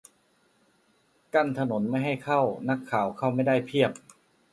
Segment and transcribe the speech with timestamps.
[1.33, 3.91] กั้นถนนไม่ให้เข้า นักข่าวเข้าไม่ได้เพียบ!